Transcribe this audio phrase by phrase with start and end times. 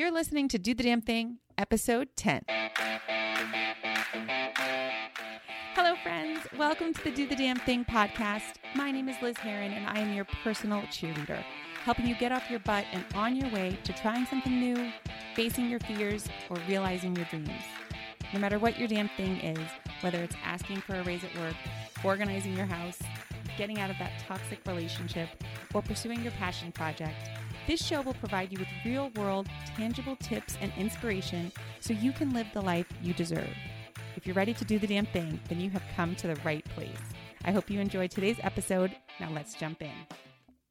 [0.00, 2.44] You're listening to Do the Damn Thing, episode 10.
[5.74, 6.40] Hello, friends.
[6.56, 8.54] Welcome to the Do the Damn Thing podcast.
[8.74, 11.44] My name is Liz Heron, and I am your personal cheerleader,
[11.84, 14.90] helping you get off your butt and on your way to trying something new,
[15.36, 17.50] facing your fears, or realizing your dreams.
[18.32, 19.68] No matter what your damn thing is,
[20.00, 21.56] whether it's asking for a raise at work,
[22.02, 22.98] organizing your house,
[23.58, 25.28] getting out of that toxic relationship,
[25.74, 27.28] or pursuing your passion project,
[27.66, 29.46] this show will provide you with real world,
[29.76, 33.54] tangible tips and inspiration so you can live the life you deserve.
[34.16, 36.64] If you're ready to do the damn thing, then you have come to the right
[36.64, 36.98] place.
[37.44, 38.94] I hope you enjoyed today's episode.
[39.18, 39.92] Now let's jump in.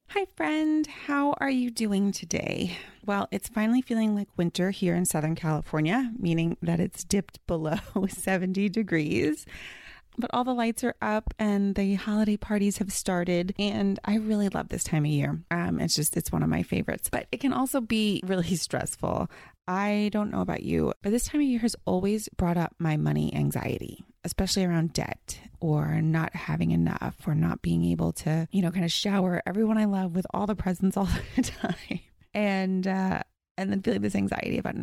[0.10, 0.88] Hi, friend.
[0.88, 2.76] How are you doing today?
[3.06, 7.78] Well, it's finally feeling like winter here in Southern California, meaning that it's dipped below
[8.08, 9.46] 70 degrees
[10.20, 13.54] but all the lights are up and the holiday parties have started.
[13.58, 15.40] And i really love this time of year.
[15.52, 19.30] Um, it's just it's one of my favorites but it can also be really stressful.
[19.68, 22.98] I don't know about you but this time of year has always brought up my
[22.98, 28.62] money anxiety especially around debt or not having enough or not being able to you
[28.62, 32.00] know kind of shower everyone i love with all the presents all the time.
[32.34, 33.24] And uh,
[33.60, 34.76] and then feeling this anxiety about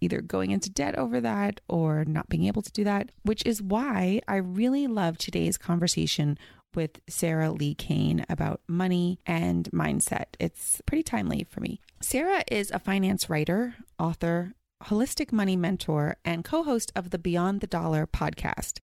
[0.00, 3.62] either going into debt over that or not being able to do that, which is
[3.62, 6.36] why I really love today's conversation
[6.74, 10.34] with Sarah Li Cain about money and mindset.
[10.40, 11.80] It's pretty timely for me.
[12.00, 17.60] Sarah is a finance writer, author, holistic money mentor, and co host of the Beyond
[17.60, 18.80] the Dollar podcast.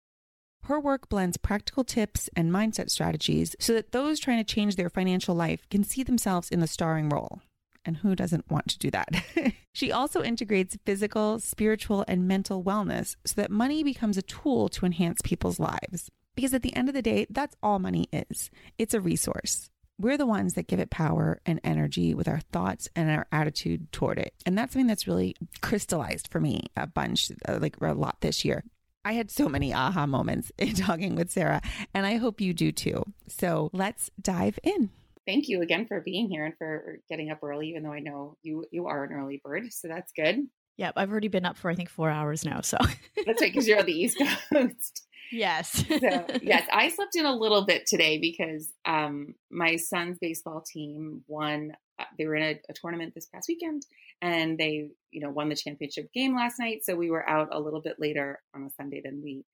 [0.64, 4.90] Her work blends practical tips and mindset strategies so that those trying to change their
[4.90, 7.40] financial life can see themselves in the starring role.
[7.84, 9.08] And who doesn't want to do that?
[9.72, 14.86] she also integrates physical, spiritual, and mental wellness so that money becomes a tool to
[14.86, 16.10] enhance people's lives.
[16.34, 19.70] Because at the end of the day, that's all money is it's a resource.
[19.98, 23.92] We're the ones that give it power and energy with our thoughts and our attitude
[23.92, 24.32] toward it.
[24.46, 28.44] And that's something that's really crystallized for me a bunch, uh, like a lot this
[28.44, 28.64] year.
[29.04, 31.60] I had so many aha moments in talking with Sarah,
[31.92, 33.04] and I hope you do too.
[33.28, 34.90] So let's dive in
[35.26, 38.36] thank you again for being here and for getting up early, even though I know
[38.42, 40.46] you you are an early bird, so that's good.
[40.76, 42.60] Yep, I've already been up for I think four hours now.
[42.62, 42.78] So
[43.26, 44.22] that's right, because you're on the East
[44.52, 45.06] Coast.
[45.32, 45.84] Yes.
[45.86, 51.22] so, yes, I slept in a little bit today because um, my son's baseball team
[51.28, 51.72] won.
[51.98, 53.86] Uh, they were in a, a, tournament this past weekend,
[54.20, 56.80] and they, you know, won the championship game last night.
[56.82, 59.44] So we were out a little bit later on a Sunday than we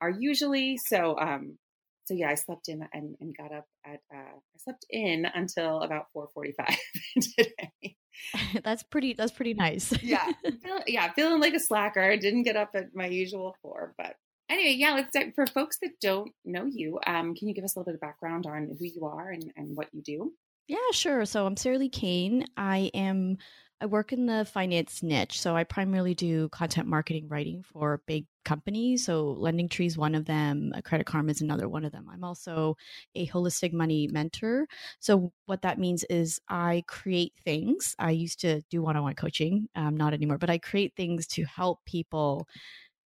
[0.00, 0.76] are usually.
[0.76, 1.58] So um,
[2.04, 5.80] so yeah, I slept in and, and got up at uh, I slept in until
[5.82, 6.76] about four forty five
[7.20, 7.96] today.
[8.64, 9.14] that's pretty.
[9.14, 9.92] That's pretty nice.
[10.02, 10.30] yeah,
[10.62, 12.02] feel, yeah, feeling like a slacker.
[12.02, 14.16] I didn't get up at my usual four, but
[14.48, 14.94] anyway, yeah.
[14.94, 16.98] Let's for folks that don't know you.
[17.06, 19.52] Um, can you give us a little bit of background on who you are and,
[19.56, 20.32] and what you do?
[20.68, 21.24] Yeah, sure.
[21.26, 22.46] So I'm Sarah Li Cain.
[22.56, 23.38] I am
[23.80, 25.40] I work in the finance niche.
[25.40, 29.04] So I primarily do content marketing writing for big companies.
[29.04, 32.06] So LendingTree is one of them, Credit Karma is another one of them.
[32.10, 32.76] I'm also
[33.14, 34.66] a holistic money mentor.
[35.00, 37.94] So what that means is I create things.
[37.98, 41.84] I used to do one-on-one coaching, um, not anymore, but I create things to help
[41.84, 42.46] people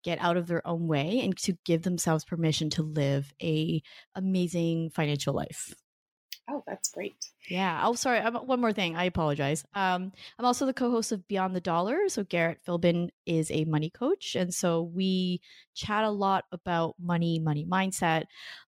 [0.05, 3.83] get out of their own way and to give themselves permission to live a
[4.15, 5.75] amazing financial life.
[6.49, 7.17] Oh, that's great.
[7.49, 7.81] Yeah.
[7.85, 8.21] Oh, sorry.
[8.21, 8.97] I'm, one more thing.
[8.97, 9.65] I apologize.
[9.75, 12.09] Um, I'm also the co-host of Beyond the Dollar.
[12.09, 15.41] So Garrett Philbin is a money coach, and so we
[15.75, 18.25] chat a lot about money, money mindset,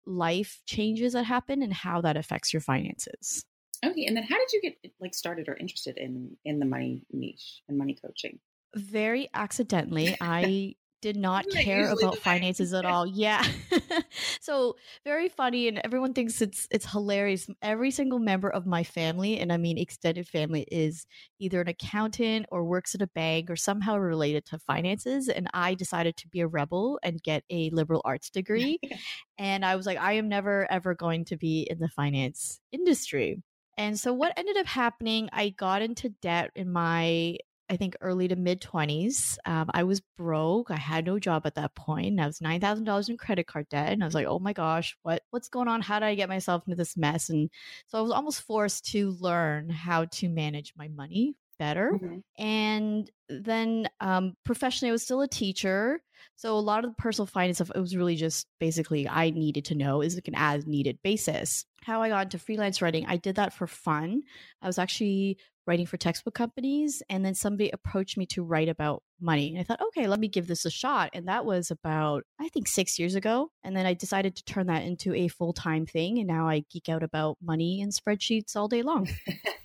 [0.06, 3.44] life changes that happen, and how that affects your finances.
[3.84, 4.06] Okay.
[4.06, 7.62] And then, how did you get like started or interested in in the money niche
[7.68, 8.38] and money coaching?
[8.74, 10.16] Very accidentally.
[10.20, 13.06] I did not care about finances at all.
[13.06, 13.44] Yeah.
[14.40, 17.46] so very funny and everyone thinks it's it's hilarious.
[17.60, 21.04] Every single member of my family and I mean extended family is
[21.38, 25.74] either an accountant or works at a bank or somehow related to finances and I
[25.74, 28.78] decided to be a rebel and get a liberal arts degree.
[29.38, 33.42] and I was like I am never ever going to be in the finance industry.
[33.76, 37.36] And so what ended up happening, I got into debt in my
[37.70, 39.38] I think early to mid 20s.
[39.46, 40.70] Um, I was broke.
[40.70, 42.20] I had no job at that point.
[42.20, 43.92] I was $9,000 in credit card debt.
[43.92, 45.80] And I was like, oh my gosh, what, what's going on?
[45.80, 47.30] How did I get myself into this mess?
[47.30, 47.50] And
[47.86, 51.92] so I was almost forced to learn how to manage my money better.
[51.94, 52.42] Mm-hmm.
[52.44, 56.00] And then um, professionally, I was still a teacher.
[56.36, 59.66] So a lot of the personal finance stuff, it was really just basically I needed
[59.66, 61.64] to know is like an as needed basis.
[61.82, 64.22] How I got into freelance writing, I did that for fun.
[64.62, 67.02] I was actually writing for textbook companies.
[67.08, 69.50] And then somebody approached me to write about money.
[69.50, 71.10] And I thought, okay, let me give this a shot.
[71.12, 73.50] And that was about, I think, six years ago.
[73.62, 76.18] And then I decided to turn that into a full time thing.
[76.18, 79.08] And now I geek out about money and spreadsheets all day long.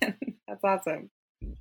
[0.00, 1.10] That's awesome.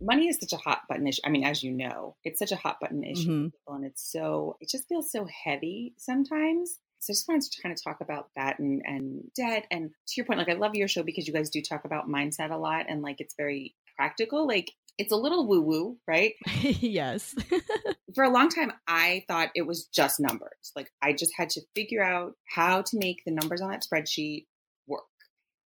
[0.02, 1.22] Money is such a hot button issue.
[1.26, 3.74] I mean, as you know, it's such a hot button issue, mm-hmm.
[3.74, 6.80] and it's so it just feels so heavy sometimes.
[7.00, 9.66] So I just wanted to kind of talk about that and, and debt.
[9.72, 12.10] And to your point, like I love your show because you guys do talk about
[12.10, 14.46] mindset a lot and like it's very practical.
[14.46, 16.34] Like it's a little woo woo, right?
[16.62, 17.34] yes.
[18.16, 20.74] For a long time, I thought it was just numbers.
[20.76, 24.46] Like I just had to figure out how to make the numbers on that spreadsheet
[24.86, 25.04] work.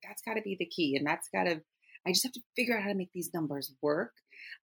[0.04, 0.96] That's got to be the key.
[0.96, 1.62] And that's got to,
[2.06, 4.12] I just have to figure out how to make these numbers work.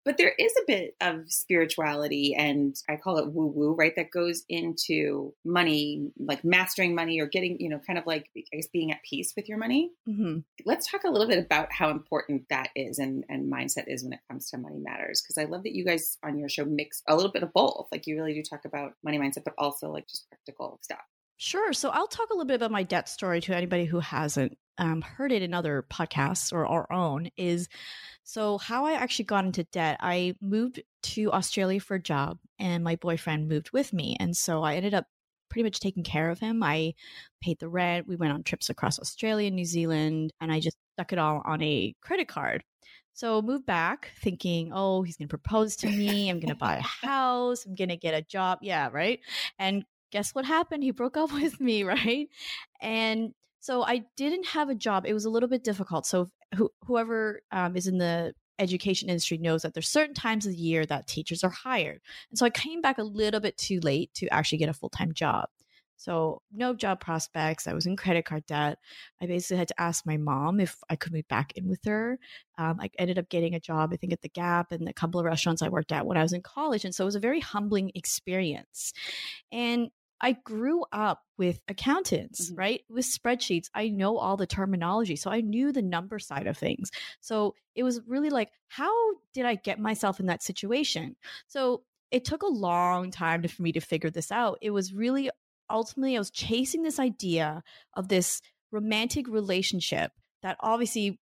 [0.05, 3.95] But there is a bit of spirituality and I call it woo woo, right?
[3.97, 8.43] That goes into money, like mastering money or getting, you know, kind of like, I
[8.53, 9.91] guess, being at peace with your money.
[10.09, 10.39] Mm-hmm.
[10.65, 14.13] Let's talk a little bit about how important that is and, and mindset is when
[14.13, 15.23] it comes to money matters.
[15.23, 17.89] Because I love that you guys on your show mix a little bit of both.
[17.93, 21.05] Like you really do talk about money mindset, but also like just practical stuff.
[21.37, 21.73] Sure.
[21.73, 25.03] So I'll talk a little bit about my debt story to anybody who hasn't um,
[25.03, 27.31] heard it in other podcasts or our own.
[27.37, 27.69] Is
[28.25, 29.99] so how I actually got into debt.
[30.01, 34.63] I moved to Australia for a job, and my boyfriend moved with me, and so
[34.63, 35.07] I ended up
[35.51, 36.63] pretty much taking care of him.
[36.63, 36.95] I
[37.43, 38.07] paid the rent.
[38.09, 41.43] We went on trips across Australia, and New Zealand, and I just stuck it all
[41.45, 42.65] on a credit card.
[43.13, 46.31] So moved back thinking, oh, he's going to propose to me.
[46.31, 47.67] I'm going to buy a house.
[47.67, 48.61] I'm going to get a job.
[48.63, 49.21] Yeah, right.
[49.59, 50.83] And guess what happened?
[50.83, 52.29] He broke up with me, right?
[52.81, 55.05] And so I didn't have a job.
[55.07, 56.07] It was a little bit difficult.
[56.07, 56.31] So
[56.85, 60.85] whoever um, is in the education industry knows that there's certain times of the year
[60.87, 62.01] that teachers are hired.
[62.31, 65.13] And so I came back a little bit too late to actually get a full-time
[65.13, 65.49] job.
[65.97, 67.67] So no job prospects.
[67.67, 68.79] I was in credit card debt.
[69.21, 72.19] I basically had to ask my mom if I could move back in with her.
[72.57, 75.21] Um, I ended up getting a job, I think, at the Gap and a couple
[75.21, 76.87] of restaurants I worked at when I was in college.
[76.87, 78.95] And so it was a very humbling experience.
[79.53, 79.91] And
[80.21, 82.59] I grew up with accountants, mm-hmm.
[82.59, 82.81] right?
[82.89, 83.67] With spreadsheets.
[83.75, 85.17] I know all the terminology.
[85.17, 86.91] So I knew the number side of things.
[87.21, 88.93] So it was really like, how
[89.33, 91.17] did I get myself in that situation?
[91.47, 94.59] So it took a long time to, for me to figure this out.
[94.61, 95.31] It was really
[95.71, 97.63] ultimately, I was chasing this idea
[97.95, 98.41] of this
[98.73, 100.13] romantic relationship
[100.43, 101.19] that obviously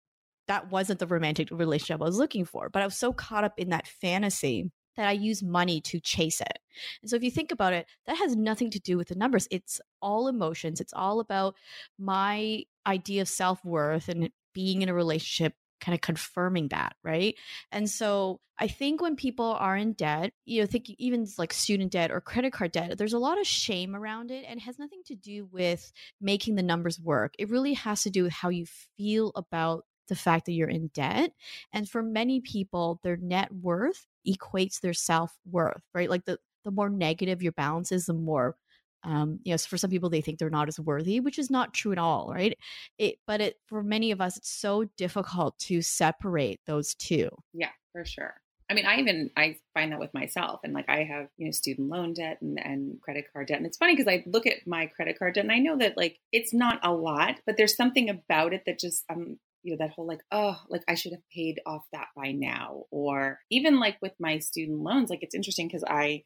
[0.48, 3.54] that wasn't the romantic relationship I was looking for, but I was so caught up
[3.58, 6.58] in that fantasy that I use money to chase it.
[7.00, 9.46] And so if you think about it, that has nothing to do with the numbers.
[9.50, 10.80] It's all emotions.
[10.80, 11.54] It's all about
[11.98, 17.36] my idea of self worth and being in a relationship kind of confirming that, right?
[17.70, 21.92] And so I think when people are in debt, you know, think even like student
[21.92, 24.80] debt or credit card debt, there's a lot of shame around it and it has
[24.80, 27.34] nothing to do with making the numbers work.
[27.38, 28.66] It really has to do with how you
[28.96, 31.32] feel about the fact that you're in debt.
[31.72, 36.10] And for many people, their net worth equates their self worth, right?
[36.10, 38.56] Like the, the more negative your balance is, the more
[39.04, 41.50] um you know so for some people they think they're not as worthy which is
[41.50, 42.58] not true at all right
[42.98, 47.70] it but it for many of us it's so difficult to separate those two yeah
[47.92, 48.34] for sure
[48.70, 51.52] I mean, I even I find that with myself, and like I have you know
[51.52, 54.66] student loan debt and, and credit card debt, and it's funny because I look at
[54.66, 57.76] my credit card debt and I know that like it's not a lot, but there's
[57.76, 61.12] something about it that just um you know that whole like oh like i should
[61.12, 65.34] have paid off that by now or even like with my student loans like it's
[65.34, 66.22] interesting because i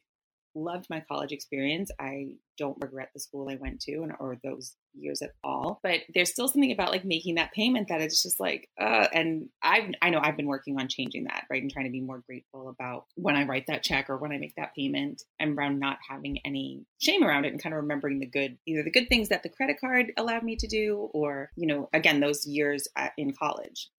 [0.55, 1.91] loved my college experience.
[1.99, 5.79] I don't regret the school I went to and or those years at all.
[5.83, 9.49] But there's still something about like making that payment that it's just like, uh, and
[9.61, 12.23] I I know I've been working on changing that, right, and trying to be more
[12.27, 15.79] grateful about when I write that check or when I make that payment, and around
[15.79, 19.09] not having any shame around it, and kind of remembering the good, either the good
[19.09, 22.87] things that the credit card allowed me to do, or you know, again those years
[22.95, 23.89] at, in college.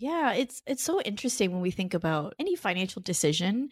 [0.00, 3.68] Yeah, it's it's so interesting when we think about any financial decision.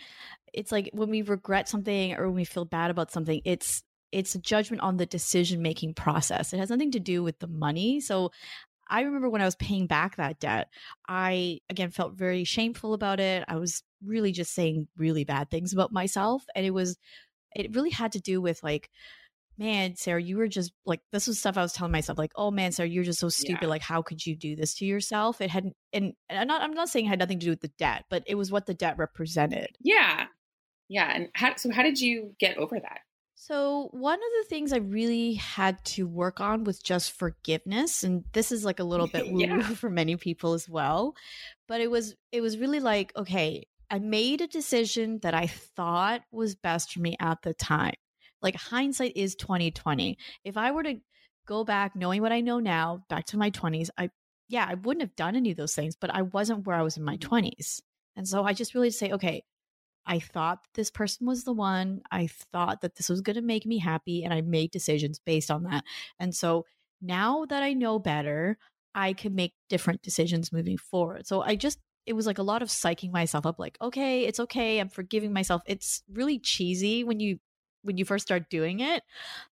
[0.52, 3.82] It's like when we regret something or when we feel bad about something, it's
[4.12, 6.52] it's a judgment on the decision making process.
[6.52, 8.00] It has nothing to do with the money.
[8.00, 8.30] So
[8.90, 10.68] I remember when I was paying back that debt,
[11.08, 13.44] I again felt very shameful about it.
[13.48, 16.98] I was really just saying really bad things about myself and it was
[17.56, 18.90] it really had to do with like
[19.58, 22.50] man, Sarah, you were just like, this was stuff I was telling myself, like, oh
[22.50, 23.62] man, Sarah, you're just so stupid.
[23.62, 23.68] Yeah.
[23.68, 25.40] Like, how could you do this to yourself?
[25.40, 27.60] It hadn't, and, and I'm not, I'm not saying it had nothing to do with
[27.60, 29.76] the debt, but it was what the debt represented.
[29.80, 30.26] Yeah.
[30.88, 31.12] Yeah.
[31.12, 33.00] And how, so how did you get over that?
[33.40, 38.02] So, one of the things I really had to work on was just forgiveness.
[38.02, 39.62] And this is like a little bit woo yeah.
[39.74, 41.14] for many people as well.
[41.68, 46.22] But it was, it was really like, okay, I made a decision that I thought
[46.32, 47.94] was best for me at the time
[48.42, 50.96] like hindsight is 2020 if i were to
[51.46, 54.10] go back knowing what i know now back to my 20s i
[54.48, 56.96] yeah i wouldn't have done any of those things but i wasn't where i was
[56.96, 58.18] in my 20s mm-hmm.
[58.18, 59.42] and so i just really say okay
[60.08, 62.00] i thought this person was the one.
[62.10, 65.50] I thought that this was going to make me happy and i made decisions based
[65.50, 65.84] on that.
[66.18, 66.64] And so
[67.00, 68.56] now that i know better
[68.94, 71.26] i can make different decisions moving forward.
[71.26, 74.40] So i just it was like a lot of psyching myself up like okay it's
[74.40, 75.62] okay i'm forgiving myself.
[75.66, 77.38] It's really cheesy when you
[77.88, 79.02] when you first start doing it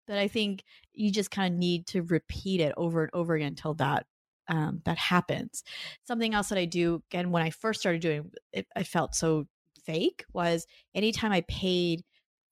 [0.06, 3.48] but i think you just kind of need to repeat it over and over again
[3.48, 4.06] until that
[4.46, 5.64] um, that happens.
[6.06, 9.46] Something else that i do again when i first started doing it i felt so
[9.84, 12.02] fake was anytime i paid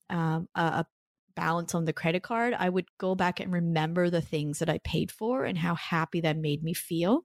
[0.09, 0.87] um, a, a
[1.35, 4.79] balance on the credit card i would go back and remember the things that i
[4.85, 7.25] paid for and how happy that made me feel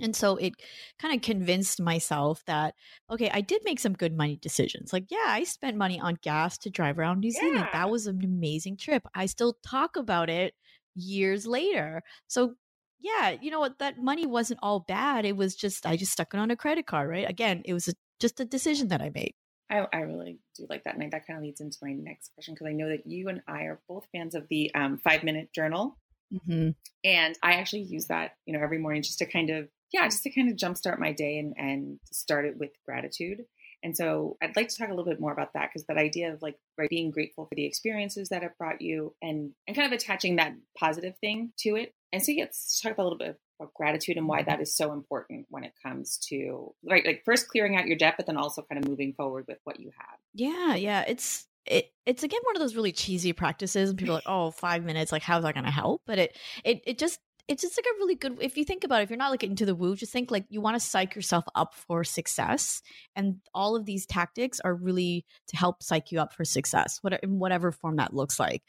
[0.00, 0.54] and so it
[0.98, 2.74] kind of convinced myself that,
[3.10, 4.92] okay, I did make some good money decisions.
[4.92, 7.66] Like, yeah, I spent money on gas to drive around New Zealand.
[7.66, 7.72] Yeah.
[7.72, 9.06] That was an amazing trip.
[9.14, 10.54] I still talk about it
[10.94, 12.02] years later.
[12.26, 12.54] So,
[13.00, 13.78] yeah, you know what?
[13.78, 15.24] That money wasn't all bad.
[15.24, 17.28] It was just, I just stuck it on a credit card, right?
[17.28, 19.34] Again, it was a, just a decision that I made.
[19.70, 20.96] I, I really do like that.
[20.96, 23.42] And that kind of leads into my next question because I know that you and
[23.46, 25.98] I are both fans of the um, five minute journal.
[26.32, 26.70] Mm-hmm.
[27.04, 30.24] And I actually use that, you know, every morning just to kind of yeah, just
[30.24, 33.44] to kind of jumpstart my day and, and start it with gratitude.
[33.84, 36.32] And so I'd like to talk a little bit more about that because that idea
[36.32, 39.86] of like right, being grateful for the experiences that have brought you and and kind
[39.86, 41.94] of attaching that positive thing to it.
[42.12, 44.50] And so yeah, let's talk about a little bit about gratitude and why mm-hmm.
[44.50, 48.14] that is so important when it comes to right like first clearing out your debt,
[48.16, 50.18] but then also kind of moving forward with what you have.
[50.32, 51.04] Yeah, yeah.
[51.06, 54.50] It's it, it's again one of those really cheesy practices and people are like oh
[54.50, 57.76] five minutes like how's that going to help but it it it just it's just
[57.76, 59.74] like a really good if you think about it if you're not like into the
[59.74, 62.80] woo just think like you want to psych yourself up for success
[63.14, 67.20] and all of these tactics are really to help psych you up for success whatever
[67.22, 68.62] in whatever form that looks like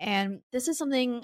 [0.00, 1.22] and this is something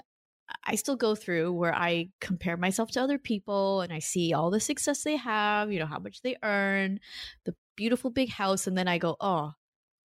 [0.65, 4.51] I still go through where I compare myself to other people and I see all
[4.51, 7.01] the success they have, you know, how much they earn,
[7.45, 8.67] the beautiful big house.
[8.67, 9.53] And then I go, oh,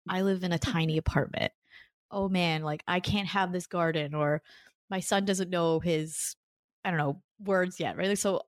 [0.09, 1.52] I live in a tiny apartment.
[2.11, 4.42] Oh man, like I can't have this garden or
[4.88, 6.37] my son doesn't know his
[6.84, 8.18] I don't know, words yet, right?
[8.18, 8.42] So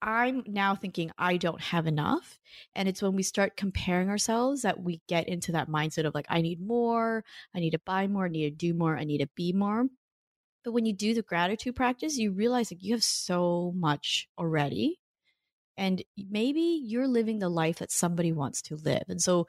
[0.00, 2.38] I'm now thinking I don't have enough.
[2.74, 6.26] And it's when we start comparing ourselves that we get into that mindset of like,
[6.28, 7.24] I need more,
[7.54, 9.86] I need to buy more, I need to do more, I need to be more.
[10.62, 15.00] But when you do the gratitude practice, you realize like you have so much already.
[15.76, 19.04] And maybe you're living the life that somebody wants to live.
[19.08, 19.46] And so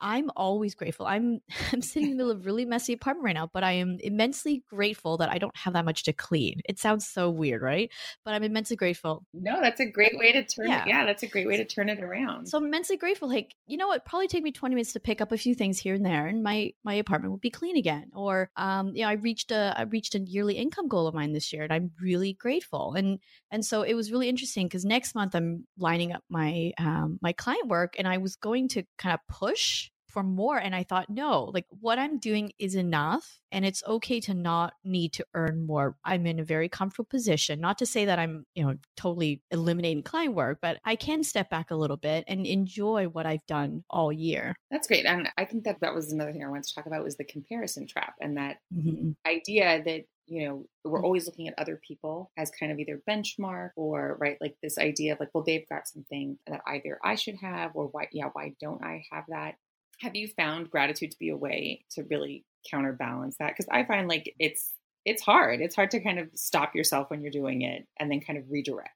[0.00, 1.06] I'm always grateful.
[1.06, 1.40] I'm
[1.72, 3.98] I'm sitting in the middle of a really messy apartment right now, but I am
[4.00, 6.60] immensely grateful that I don't have that much to clean.
[6.68, 7.90] It sounds so weird, right?
[8.24, 9.24] But I'm immensely grateful.
[9.32, 10.82] No, that's a great way to turn yeah.
[10.82, 10.88] it.
[10.88, 12.46] Yeah, that's a great way to turn it around.
[12.46, 13.28] So I'm immensely grateful.
[13.28, 14.04] Like, you know what?
[14.04, 16.42] Probably take me 20 minutes to pick up a few things here and there, and
[16.42, 18.10] my my apartment will be clean again.
[18.14, 21.32] Or um, you know, I reached a I reached a yearly income goal of mine
[21.32, 22.94] this year, and I'm really grateful.
[22.94, 23.20] And
[23.50, 27.32] and so it was really interesting because next month I'm lining up my um my
[27.32, 30.56] client work, and I was going to kind of push for more.
[30.56, 33.40] And I thought, no, like what I'm doing is enough.
[33.50, 35.96] And it's okay to not need to earn more.
[36.04, 37.60] I'm in a very comfortable position.
[37.60, 41.50] Not to say that I'm, you know, totally eliminating client work, but I can step
[41.50, 44.54] back a little bit and enjoy what I've done all year.
[44.70, 45.04] That's great.
[45.04, 47.24] And I think that that was another thing I wanted to talk about was the
[47.24, 49.10] comparison trap and that mm-hmm.
[49.26, 51.04] idea that you know we're mm.
[51.04, 55.12] always looking at other people as kind of either benchmark or right like this idea
[55.12, 58.54] of like well they've got something that either i should have or why yeah why
[58.60, 59.54] don't i have that
[60.00, 64.08] have you found gratitude to be a way to really counterbalance that because i find
[64.08, 64.72] like it's
[65.04, 68.20] it's hard it's hard to kind of stop yourself when you're doing it and then
[68.20, 68.92] kind of redirect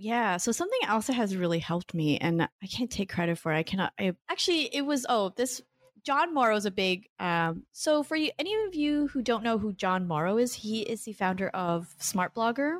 [0.00, 0.36] yeah.
[0.36, 3.56] So something else that has really helped me, and I can't take credit for it.
[3.56, 3.92] I cannot.
[3.98, 5.60] I, actually, it was oh this
[6.04, 7.08] Jon Morrow is a big.
[7.18, 10.82] Um, so for you, any of you who don't know who Jon Morrow is, he
[10.82, 12.76] is the founder of Smart Blogger,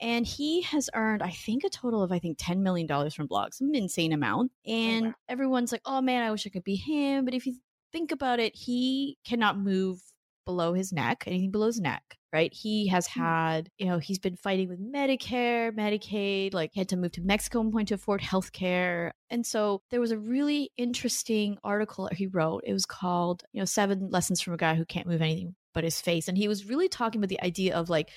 [0.00, 3.28] and he has earned, I think, a total of I think ten million dollars from
[3.28, 4.52] blogs, some insane amount.
[4.66, 5.14] And oh, wow.
[5.28, 7.56] everyone's like, "Oh man, I wish I could be him." But if you
[7.92, 10.00] think about it, he cannot move
[10.46, 12.52] below his neck, anything below his neck right?
[12.52, 13.20] He has hmm.
[13.20, 17.22] had, you know, he's been fighting with Medicare, Medicaid, like he had to move to
[17.22, 19.10] Mexico and point to afford healthcare.
[19.30, 22.62] And so there was a really interesting article he wrote.
[22.66, 25.84] It was called, you know, Seven Lessons from a Guy Who Can't Move Anything but
[25.84, 26.26] his face.
[26.26, 28.10] And he was really talking about the idea of like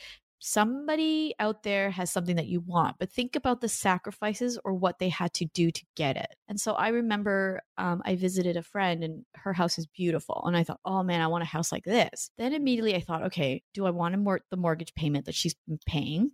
[0.45, 5.00] somebody out there has something that you want, but think about the sacrifices or what
[5.00, 6.35] they had to do to get it.
[6.50, 10.43] And so I remember um, I visited a friend and her house is beautiful.
[10.45, 12.29] And I thought, oh man, I want a house like this.
[12.38, 15.79] Then immediately I thought, okay, do I want mor- the mortgage payment that she's been
[15.85, 16.31] paying?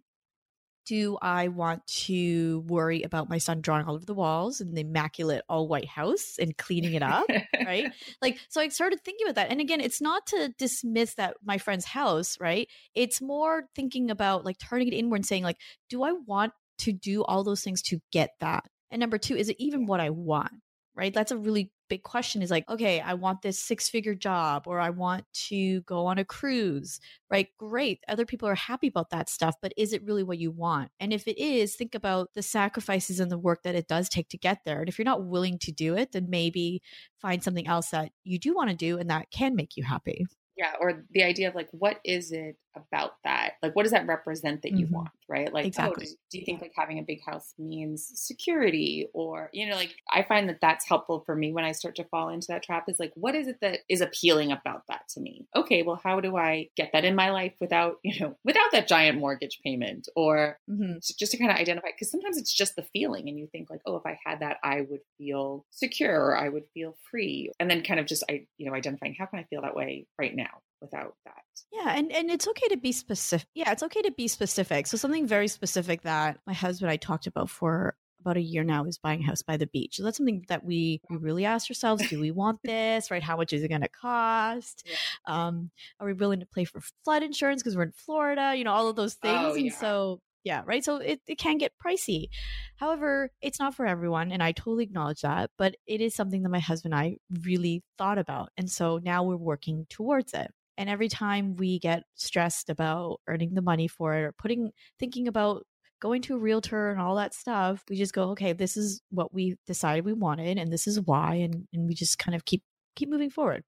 [0.89, 4.81] Do I want to worry about my son drawing all over the walls and the
[4.81, 7.25] immaculate all white house and cleaning it up?
[7.63, 7.93] right.
[8.23, 9.51] Like, so I started thinking about that.
[9.51, 12.67] And again, it's not to dismiss that my friend's house, right?
[12.95, 15.57] It's more thinking about like turning it inward and saying, like,
[15.89, 18.65] do I want to do all those things to get that?
[18.89, 20.53] And number two, is it even what I want?
[20.95, 21.13] Right.
[21.13, 24.79] That's a really big question is like, okay, I want this six figure job or
[24.79, 27.47] I want to go on a cruise, right?
[27.57, 27.99] Great.
[28.07, 30.91] Other people are happy about that stuff, but is it really what you want?
[30.99, 34.29] And if it is, think about the sacrifices and the work that it does take
[34.29, 34.79] to get there.
[34.79, 36.81] And if you're not willing to do it, then maybe
[37.19, 40.25] find something else that you do want to do and that can make you happy.
[40.57, 42.57] Yeah, or the idea of like, what is it
[42.91, 43.53] about that?
[43.61, 44.95] Like, what does that represent that you mm-hmm.
[44.95, 45.51] want, right?
[45.51, 46.05] Like, exactly.
[46.07, 49.75] oh, do, do, you think like having a big house means security, or you know,
[49.75, 52.63] like I find that that's helpful for me when I start to fall into that
[52.63, 52.85] trap.
[52.87, 55.47] Is like, what is it that is appealing about that to me?
[55.55, 58.87] Okay, well, how do I get that in my life without you know, without that
[58.87, 60.97] giant mortgage payment, or mm-hmm.
[61.17, 61.87] just to kind of identify?
[61.91, 64.57] Because sometimes it's just the feeling, and you think like, oh, if I had that,
[64.63, 68.45] I would feel secure, or I would feel free, and then kind of just I
[68.57, 71.33] you know identifying how can I feel that way right now without that.
[71.71, 73.47] Yeah, and and it's okay to be specific.
[73.53, 74.87] Yeah, it's okay to be specific.
[74.87, 78.63] So something very specific that my husband and I talked about for about a year
[78.63, 79.95] now is buying a house by the beach.
[79.95, 83.23] So that's something that we, we really ask ourselves, do we want this, right?
[83.23, 84.85] How much is it going to cost?
[84.85, 85.47] Yeah.
[85.47, 88.73] Um, are we willing to pay for flood insurance because we're in Florida, you know,
[88.73, 89.39] all of those things.
[89.39, 89.61] Oh, yeah.
[89.61, 90.83] And so yeah, right.
[90.83, 92.29] So it, it can get pricey.
[92.77, 94.31] However, it's not for everyone.
[94.31, 95.51] And I totally acknowledge that.
[95.57, 98.49] But it is something that my husband and I really thought about.
[98.57, 100.51] And so now we're working towards it.
[100.79, 105.27] And every time we get stressed about earning the money for it or putting, thinking
[105.27, 105.65] about
[105.99, 109.33] going to a realtor and all that stuff, we just go, okay, this is what
[109.33, 111.35] we decided we wanted and this is why.
[111.35, 112.63] And, and we just kind of keep,
[112.95, 113.65] keep moving forward.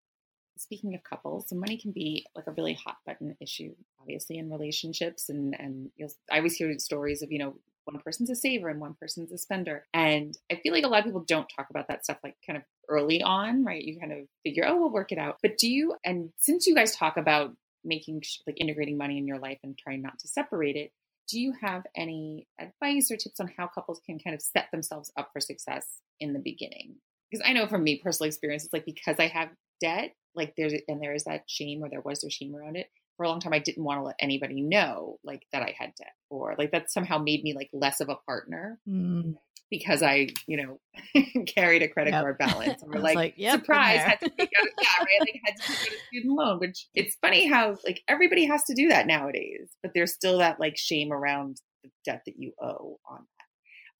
[0.57, 4.51] Speaking of couples, so money can be like a really hot button issue, obviously in
[4.51, 5.29] relationships.
[5.29, 8.81] And, and you'll, I always hear stories of, you know, one person's a saver and
[8.81, 9.85] one person's a spender.
[9.93, 12.57] And I feel like a lot of people don't talk about that stuff like kind
[12.57, 13.83] of early on, right?
[13.83, 15.39] You kind of figure, oh, we'll work it out.
[15.43, 19.39] But do you, and since you guys talk about making like integrating money in your
[19.39, 20.91] life and trying not to separate it,
[21.29, 25.11] do you have any advice or tips on how couples can kind of set themselves
[25.17, 25.87] up for success
[26.21, 26.97] in the beginning?
[27.31, 29.49] Because I know from me personal experience, it's like because I have
[29.81, 32.89] debt, like there's and there is that shame or there was there shame around it
[33.17, 35.95] for a long time I didn't want to let anybody know like that I had
[35.97, 39.35] debt or like that somehow made me like less of a partner mm.
[39.71, 42.23] because I, you know, carried a credit yep.
[42.23, 45.21] card balance or like, like yep, surprise had to take out yeah, right?
[45.21, 48.65] Like had to take out a student loan, which it's funny how like everybody has
[48.65, 52.53] to do that nowadays, but there's still that like shame around the debt that you
[52.61, 53.27] owe on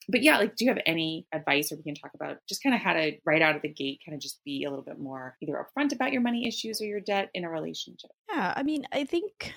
[0.09, 2.75] but yeah, like, do you have any advice or we can talk about just kind
[2.75, 4.99] of how to right out of the gate kind of just be a little bit
[4.99, 8.11] more either upfront about your money issues or your debt in a relationship?
[8.31, 8.53] Yeah.
[8.57, 9.55] I mean, I think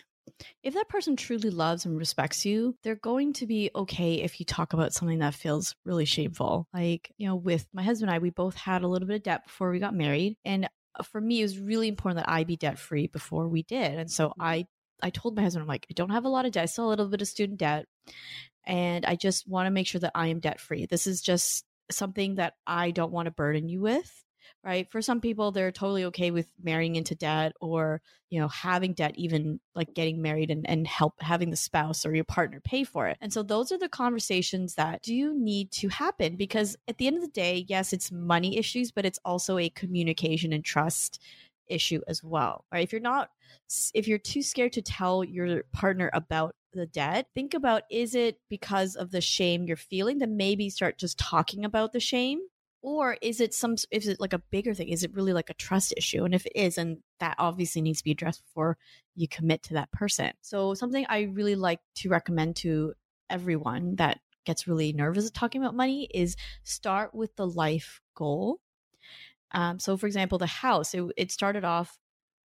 [0.64, 4.46] if that person truly loves and respects you, they're going to be okay if you
[4.46, 6.68] talk about something that feels really shameful.
[6.74, 9.24] Like, you know, with my husband and I, we both had a little bit of
[9.24, 10.38] debt before we got married.
[10.46, 13.64] And uh, for me, it was really important that I be debt free before we
[13.64, 13.98] did.
[13.98, 14.42] And so mm-hmm.
[14.42, 14.66] I
[15.02, 16.88] I told my husband, I'm like, I don't have a lot of debt, I still
[16.88, 17.86] a little bit of student debt
[18.68, 20.86] and I just want to make sure that I am debt free.
[20.86, 24.24] This is just something that I don't want to burden you with.
[24.64, 24.90] Right.
[24.92, 29.14] For some people, they're totally okay with marrying into debt or, you know, having debt,
[29.16, 33.08] even like getting married and, and help having the spouse or your partner pay for
[33.08, 33.18] it.
[33.22, 37.18] And so those are the conversations that do need to happen because at the end
[37.18, 41.22] of the day, yes, it's money issues, but it's also a communication and trust
[41.70, 42.66] issue as well.
[42.72, 42.84] Right.
[42.84, 43.30] If you're not,
[43.94, 48.40] if you're too scared to tell your partner about the debt, think about is it
[48.50, 50.20] because of the shame you're feeling?
[50.20, 52.40] Then maybe start just talking about the shame.
[52.84, 54.90] Or is it some is it like a bigger thing?
[54.90, 56.24] Is it really like a trust issue?
[56.24, 58.78] And if it is, and that obviously needs to be addressed before
[59.16, 60.32] you commit to that person.
[60.42, 62.94] So something I really like to recommend to
[63.30, 68.60] everyone that gets really nervous talking about money is start with the life goal.
[69.52, 71.98] Um, so, for example, the house, it, it started off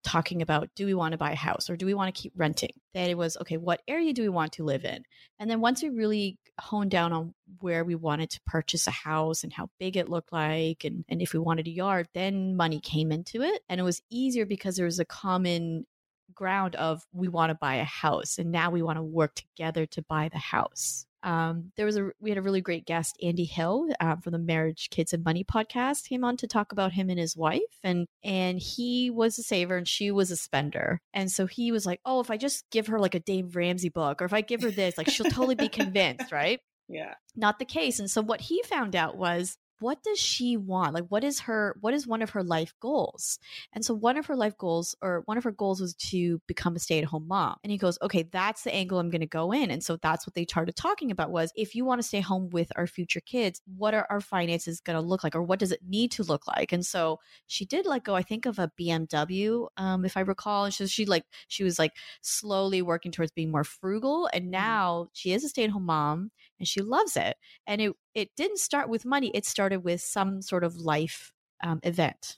[0.03, 2.33] talking about do we want to buy a house or do we want to keep
[2.35, 2.71] renting?
[2.93, 5.03] Then it was okay, what area do we want to live in?
[5.39, 9.43] And then once we really honed down on where we wanted to purchase a house
[9.43, 12.79] and how big it looked like and, and if we wanted a yard, then money
[12.79, 13.61] came into it.
[13.69, 15.85] And it was easier because there was a common
[16.33, 19.85] ground of we want to buy a house and now we want to work together
[19.85, 23.45] to buy the house um, there was a we had a really great guest, Andy
[23.45, 27.09] Hill, um, from the Marriage, Kids, and Money podcast, came on to talk about him
[27.09, 31.31] and his wife, and and he was a saver and she was a spender, and
[31.31, 34.21] so he was like, oh, if I just give her like a Dave Ramsey book,
[34.21, 36.59] or if I give her this, like she'll totally be convinced, right?
[36.91, 37.13] Yeah.
[37.35, 37.99] Not the case.
[37.99, 40.93] And so what he found out was what does she want?
[40.93, 43.39] Like, what is her, what is one of her life goals?
[43.73, 46.75] And so one of her life goals, or one of her goals was to become
[46.75, 47.57] a stay at home mom.
[47.63, 49.71] And he goes, okay, that's the angle I'm going to go in.
[49.71, 52.49] And so that's what they started talking about was if you want to stay home
[52.49, 55.35] with our future kids, what are our finances going to look like?
[55.35, 56.71] Or what does it need to look like?
[56.71, 60.65] And so she did let go, I think, of a BMW, um, if I recall.
[60.65, 61.91] And so she like, she was like
[62.21, 64.29] slowly working towards being more frugal.
[64.31, 64.51] And mm-hmm.
[64.51, 67.35] now she is a stay at home mom and she loves it.
[67.65, 71.79] And it, it didn't start with money, it started with some sort of life um,
[71.81, 72.37] event.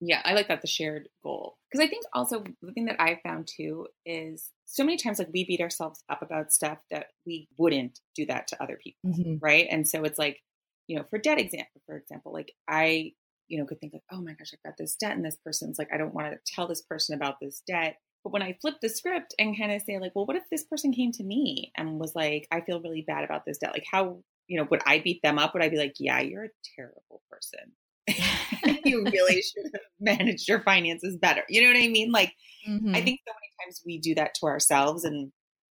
[0.00, 1.56] Yeah, I like that the shared goal.
[1.68, 5.30] Because I think also the thing that I found too is so many times like
[5.32, 9.10] we beat ourselves up about stuff that we wouldn't do that to other people.
[9.10, 9.36] Mm-hmm.
[9.40, 9.66] Right.
[9.68, 10.38] And so it's like,
[10.86, 13.12] you know, for debt example, for example, like I,
[13.48, 15.78] you know, could think like, oh my gosh, I've got this debt and this person's
[15.78, 17.96] like, I don't want to tell this person about this debt.
[18.26, 20.64] But when I flip the script and kind of say like, well, what if this
[20.64, 23.70] person came to me and was like, I feel really bad about this debt?
[23.72, 25.54] Like how, you know, would I beat them up?
[25.54, 27.70] Would I be like, yeah, you're a terrible person.
[28.84, 31.44] you really should have managed your finances better.
[31.48, 32.10] You know what I mean?
[32.10, 32.32] Like,
[32.68, 32.96] mm-hmm.
[32.96, 35.30] I think so many times we do that to ourselves and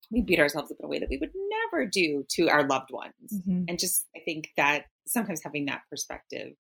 [0.10, 1.34] we beat ourselves up in a way that we would
[1.74, 3.34] never do to our loved ones.
[3.34, 3.66] Mm-hmm.
[3.68, 6.54] And just, I think that sometimes having that perspective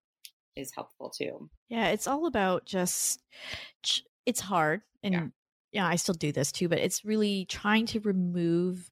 [0.57, 1.49] is helpful too.
[1.69, 3.23] Yeah, it's all about just,
[4.27, 4.81] it's hard.
[5.05, 5.27] And yeah.
[5.75, 8.91] Yeah, I still do this too, but it's really trying to remove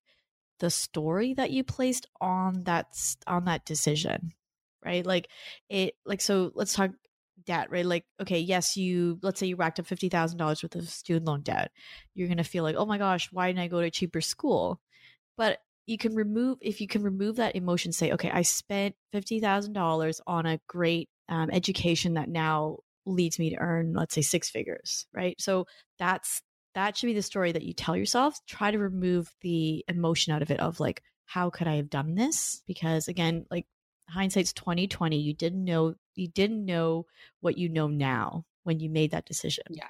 [0.60, 2.86] the story that you placed on that
[3.26, 4.32] on that decision
[4.84, 5.06] right?
[5.06, 5.28] Like
[5.68, 6.90] it like so let's talk
[7.44, 7.86] debt, right?
[7.86, 11.26] Like, okay, yes, you let's say you racked up fifty thousand dollars worth of student
[11.26, 11.72] loan debt.
[12.14, 14.80] You're gonna feel like, oh my gosh, why didn't I go to a cheaper school?
[15.36, 19.40] But you can remove if you can remove that emotion, say, okay, I spent fifty
[19.40, 24.22] thousand dollars on a great um, education that now leads me to earn, let's say,
[24.22, 25.40] six figures, right?
[25.40, 25.66] So
[25.98, 26.42] that's
[26.74, 28.38] that should be the story that you tell yourself.
[28.46, 32.14] Try to remove the emotion out of it of like, how could I have done
[32.14, 32.62] this?
[32.66, 33.66] Because again, like
[34.12, 37.06] hindsight's 2020 you didn't know you didn't know
[37.40, 39.88] what you know now when you made that decision yeah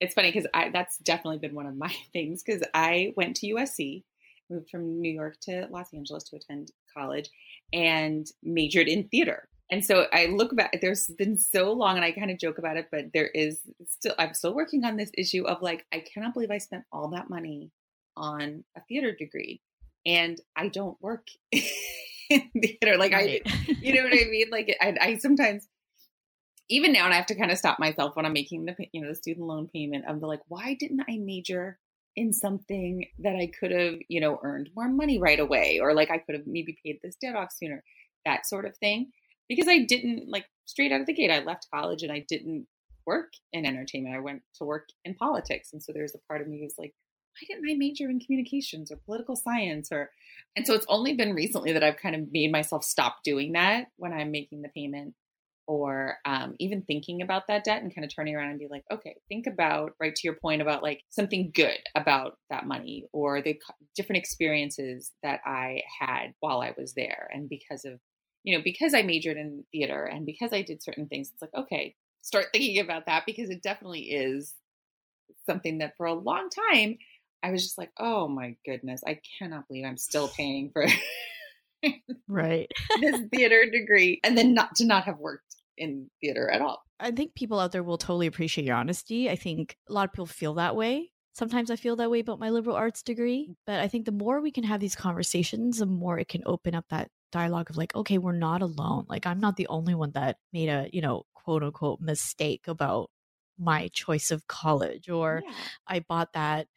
[0.00, 3.46] it's funny because i that's definitely been one of my things because i went to
[3.54, 4.02] usc
[4.50, 7.28] moved from new york to los angeles to attend college
[7.72, 12.10] and majored in theater and so i look back there's been so long and i
[12.12, 15.44] kind of joke about it but there is still i'm still working on this issue
[15.44, 17.70] of like i cannot believe i spent all that money
[18.16, 19.60] on a theater degree
[20.06, 21.28] and i don't work
[22.30, 22.96] in theater.
[22.96, 23.42] Like right.
[23.44, 24.46] I, you know what I mean?
[24.50, 25.68] Like I, I sometimes,
[26.68, 29.00] even now, and I have to kind of stop myself when I'm making the, you
[29.00, 31.78] know, the student loan payment of the like, why didn't I major
[32.14, 36.10] in something that I could have, you know, earned more money right away, or like
[36.10, 37.82] I could have maybe paid this debt off sooner,
[38.26, 39.12] that sort of thing.
[39.48, 42.66] Because I didn't like straight out of the gate, I left college and I didn't
[43.06, 44.14] work in entertainment.
[44.14, 46.94] I went to work in politics, and so there's a part of me who's like,
[47.34, 50.10] why didn't I major in communications or political science or
[50.56, 53.86] and so it's only been recently that I've kind of made myself stop doing that
[53.96, 55.14] when I'm making the payment
[55.68, 58.84] or um, even thinking about that debt and kind of turning around and be like,
[58.90, 63.42] okay, think about, right to your point about like something good about that money or
[63.42, 63.60] the
[63.94, 67.28] different experiences that I had while I was there.
[67.32, 68.00] And because of,
[68.48, 71.52] you know, because I majored in theater and because I did certain things, it's like,
[71.54, 74.54] okay, start thinking about that because it definitely is
[75.44, 76.96] something that for a long time
[77.42, 80.86] I was just like, oh my goodness, I cannot believe I'm still paying for
[82.28, 86.82] right this theater degree and then not to not have worked in theater at all.
[86.98, 89.28] I think people out there will totally appreciate your honesty.
[89.28, 91.10] I think a lot of people feel that way.
[91.34, 94.40] Sometimes I feel that way about my liberal arts degree, but I think the more
[94.40, 97.94] we can have these conversations, the more it can open up that dialogue of like,
[97.94, 99.06] okay, we're not alone.
[99.08, 103.10] Like I'm not the only one that made a, you know, quote unquote mistake about
[103.58, 105.52] my choice of college or yeah.
[105.86, 106.68] I bought that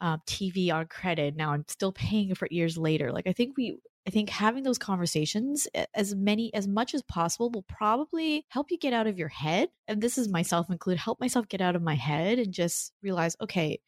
[0.00, 1.36] um, TV on credit.
[1.36, 3.12] Now I'm still paying for years later.
[3.12, 7.50] Like I think we, I think having those conversations as many as much as possible
[7.50, 9.68] will probably help you get out of your head.
[9.86, 13.36] And this is myself include, Help myself get out of my head and just realize,
[13.42, 13.78] okay,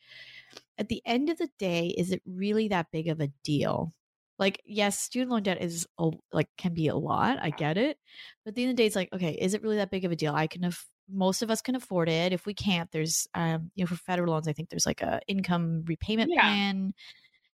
[0.76, 3.94] at the end of the day, is it really that big of a deal?
[4.38, 7.38] Like, yes, student loan debt is a, like can be a lot.
[7.40, 7.98] I get it,
[8.44, 10.04] but at the end of the day, it's like, okay, is it really that big
[10.04, 10.34] of a deal?
[10.34, 12.32] I can have most of us can afford it.
[12.32, 15.20] If we can't, there's um, you know, for federal loans, I think there's like a
[15.28, 16.40] income repayment yeah.
[16.40, 16.94] plan,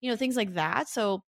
[0.01, 0.89] you know, things like that.
[0.89, 1.23] So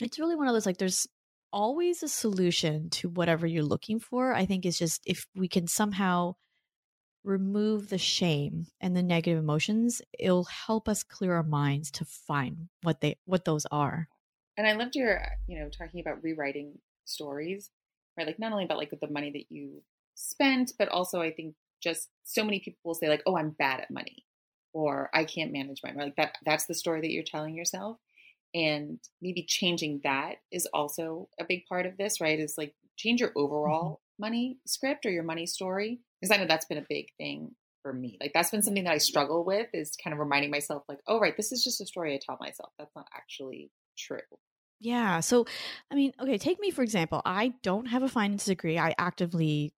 [0.00, 1.06] it's really one of those like there's
[1.52, 4.34] always a solution to whatever you're looking for.
[4.34, 6.34] I think it's just if we can somehow
[7.24, 12.68] remove the shame and the negative emotions, it'll help us clear our minds to find
[12.82, 14.08] what they what those are.
[14.58, 17.70] And I loved your, you know, talking about rewriting stories,
[18.18, 18.26] right?
[18.26, 19.82] Like not only about like the money that you
[20.16, 23.78] spent, but also I think just so many people will say like, "Oh, I'm bad
[23.78, 24.24] at money,"
[24.72, 26.34] or "I can't manage my money." Like that.
[26.44, 27.98] That's the story that you're telling yourself,
[28.52, 32.40] and maybe changing that is also a big part of this, right?
[32.40, 34.22] Is like change your overall mm-hmm.
[34.22, 37.92] money script or your money story, because I know that's been a big thing for
[37.92, 38.18] me.
[38.20, 41.20] Like that's been something that I struggle with is kind of reminding myself, like, "Oh,
[41.20, 42.72] right, this is just a story I tell myself.
[42.76, 44.18] That's not actually true."
[44.80, 45.20] Yeah.
[45.20, 45.46] So,
[45.90, 47.20] I mean, okay, take me for example.
[47.24, 48.78] I don't have a finance degree.
[48.78, 49.72] I actively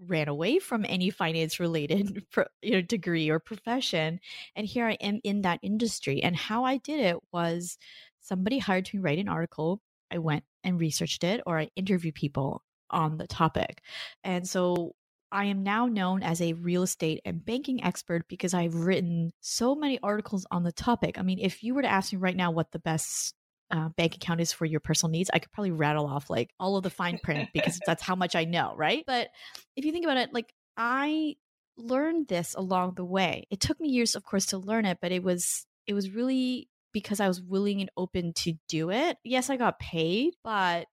[0.00, 2.24] ran away from any finance related
[2.62, 4.20] you know, degree or profession.
[4.56, 6.22] And here I am in that industry.
[6.22, 7.78] And how I did it was
[8.20, 9.80] somebody hired me to write an article.
[10.10, 13.82] I went and researched it, or I interviewed people on the topic.
[14.24, 14.94] And so
[15.30, 19.76] I am now known as a real estate and banking expert because I've written so
[19.76, 21.18] many articles on the topic.
[21.18, 23.34] I mean, if you were to ask me right now what the best
[23.70, 26.76] uh, bank account is for your personal needs, I could probably rattle off like all
[26.76, 29.04] of the fine print because that's how much I know, right?
[29.06, 29.28] But
[29.76, 31.36] if you think about it, like I
[31.76, 33.46] learned this along the way.
[33.50, 36.68] It took me years, of course, to learn it, but it was it was really
[36.92, 39.16] because I was willing and open to do it.
[39.24, 40.86] Yes, I got paid, but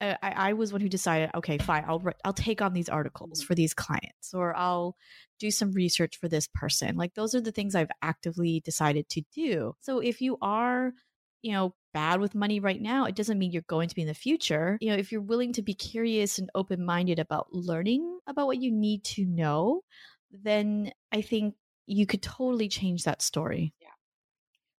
[0.00, 3.46] I, I was one who decided, okay, fine, I'll I'll take on these articles mm-hmm.
[3.46, 4.96] for these clients, or I'll
[5.38, 6.96] do some research for this person.
[6.96, 9.74] Like those are the things I've actively decided to do.
[9.80, 10.92] So if you are,
[11.42, 14.08] you know, bad with money right now, it doesn't mean you're going to be in
[14.08, 14.78] the future.
[14.80, 18.60] You know, if you're willing to be curious and open minded about learning about what
[18.60, 19.82] you need to know,
[20.30, 21.54] then I think
[21.86, 23.74] you could totally change that story.
[23.80, 23.88] Yeah.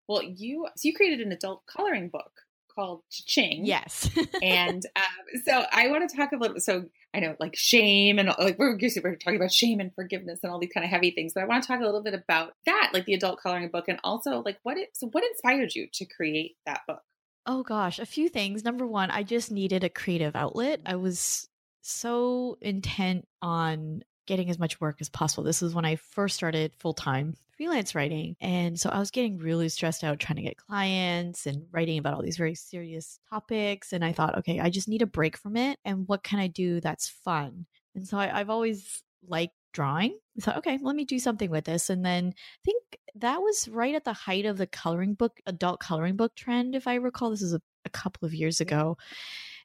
[0.07, 2.31] Well, you so you created an adult coloring book
[2.73, 3.65] called Ching.
[3.65, 4.09] Yes.
[4.41, 6.59] and um, so I want to talk a little.
[6.59, 10.51] So I know like shame and like we're, we're talking about shame and forgiveness and
[10.51, 12.53] all these kind of heavy things, but I want to talk a little bit about
[12.65, 14.89] that, like the adult coloring book, and also like what it.
[14.93, 17.01] So what inspired you to create that book?
[17.45, 18.63] Oh gosh, a few things.
[18.63, 20.81] Number one, I just needed a creative outlet.
[20.85, 21.49] I was
[21.81, 25.43] so intent on getting as much work as possible.
[25.43, 28.35] This is when I first started full time freelance writing.
[28.41, 32.15] And so I was getting really stressed out trying to get clients and writing about
[32.15, 33.93] all these very serious topics.
[33.93, 35.77] And I thought, okay, I just need a break from it.
[35.85, 37.67] And what can I do that's fun?
[37.93, 40.17] And so I, have always liked drawing.
[40.39, 41.91] So, okay, let me do something with this.
[41.91, 42.83] And then I think
[43.15, 46.87] that was right at the height of the coloring book, adult coloring book trend, if
[46.87, 47.29] I recall.
[47.29, 48.97] This is a, a couple of years ago.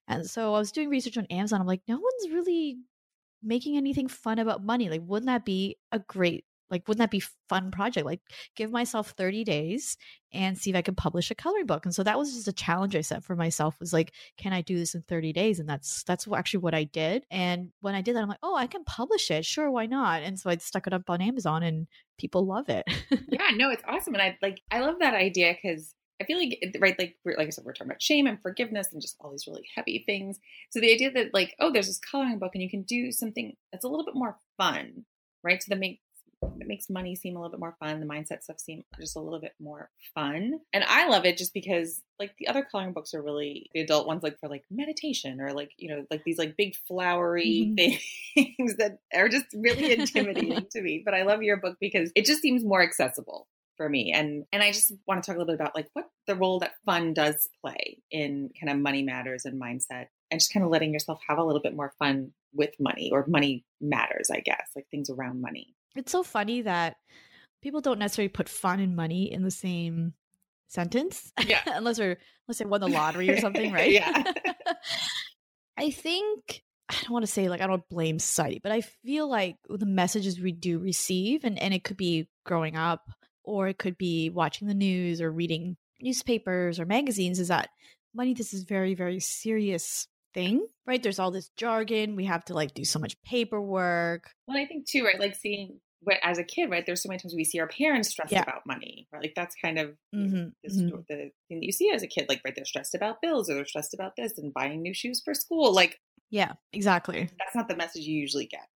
[0.06, 1.62] And so I was doing research on Amazon.
[1.62, 2.76] I'm like, no one's really
[3.42, 4.90] making anything fun about money.
[4.90, 8.07] Like, wouldn't that be a great like wouldn't that be fun project?
[8.07, 8.20] Like
[8.55, 9.96] give myself 30 days
[10.33, 11.85] and see if i can publish a coloring book.
[11.85, 14.61] And so that was just a challenge i set for myself was like can i
[14.62, 15.59] do this in 30 days?
[15.61, 17.24] And that's that's actually what i did.
[17.31, 19.44] And when i did that i'm like oh i can publish it.
[19.44, 20.22] Sure why not?
[20.22, 21.87] And so i stuck it up on amazon and
[22.18, 22.85] people love it.
[23.29, 24.14] Yeah no it's awesome.
[24.14, 27.50] And i like i love that idea because I feel like, right, like like I
[27.50, 30.38] said, we're talking about shame and forgiveness and just all these really heavy things.
[30.70, 33.55] So the idea that, like, oh, there's this coloring book and you can do something
[33.70, 35.05] that's a little bit more fun,
[35.42, 35.62] right?
[35.62, 36.00] So that make
[36.42, 38.01] it makes money seem a little bit more fun.
[38.01, 40.61] The mindset stuff seem just a little bit more fun.
[40.72, 44.07] And I love it just because like the other coloring books are really the adult
[44.07, 48.44] ones like for like meditation or like, you know, like these like big flowery mm-hmm.
[48.57, 51.03] things that are just really intimidating to me.
[51.05, 54.12] But I love your book because it just seems more accessible for me.
[54.14, 56.61] And and I just want to talk a little bit about like what the role
[56.61, 60.70] that fun does play in kind of money matters and mindset and just kind of
[60.70, 64.70] letting yourself have a little bit more fun with money or money matters, I guess,
[64.75, 65.75] like things around money.
[65.98, 66.96] It's so funny that
[67.62, 70.14] people don't necessarily put fun and money in the same
[70.68, 71.32] sentence.
[71.44, 71.62] Yeah.
[71.66, 73.90] unless they're unless they won the lottery or something, right?
[73.90, 74.22] yeah.
[75.78, 79.28] I think I don't want to say like I don't blame society, but I feel
[79.28, 83.02] like the messages we do receive, and, and it could be growing up,
[83.44, 87.68] or it could be watching the news or reading newspapers or magazines, is that
[88.14, 91.02] money this is very, very serious thing, right?
[91.02, 92.16] There's all this jargon.
[92.16, 94.30] We have to like do so much paperwork.
[94.46, 95.18] Well, I think too, right?
[95.18, 95.80] Like seeing
[96.22, 96.85] as a kid, right?
[96.85, 98.42] There's so many times we see our parents stressed yeah.
[98.42, 99.22] about money, right?
[99.22, 100.48] Like that's kind of mm-hmm.
[100.62, 100.96] the, mm-hmm.
[101.09, 102.26] the thing that you see as a kid.
[102.28, 105.20] Like, right, they're stressed about bills or they're stressed about this and buying new shoes
[105.24, 105.74] for school.
[105.74, 105.98] Like,
[106.30, 107.28] yeah, exactly.
[107.38, 108.66] That's not the message you usually get.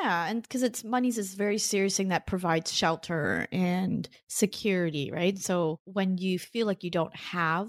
[0.00, 5.38] Yeah, and because it's money's this very serious thing that provides shelter and security, right?
[5.38, 7.68] So when you feel like you don't have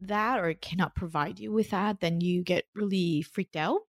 [0.00, 3.82] that or it cannot provide you with that, then you get really freaked out.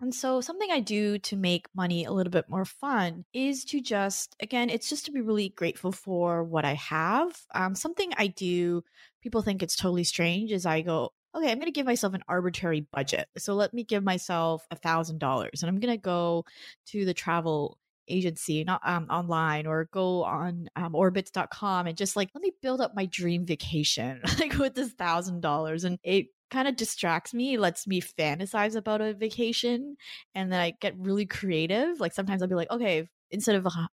[0.00, 3.80] And so, something I do to make money a little bit more fun is to
[3.80, 7.32] just, again, it's just to be really grateful for what I have.
[7.54, 8.82] Um, something I do,
[9.22, 12.24] people think it's totally strange, is I go, okay, I'm going to give myself an
[12.28, 13.28] arbitrary budget.
[13.38, 16.44] So, let me give myself a $1,000 and I'm going to go
[16.88, 17.78] to the travel
[18.08, 22.80] agency not um, online or go on um, orbitz.com and just like let me build
[22.80, 27.56] up my dream vacation like with this thousand dollars and it kind of distracts me
[27.56, 29.96] lets me fantasize about a vacation
[30.34, 33.88] and then i get really creative like sometimes i'll be like okay instead of a,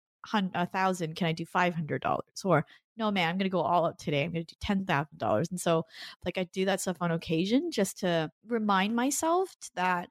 [0.53, 2.65] a thousand can i do five hundred dollars or
[2.97, 5.59] no man i'm gonna go all out today i'm gonna do ten thousand dollars and
[5.59, 5.83] so
[6.25, 10.09] like i do that stuff on occasion just to remind myself that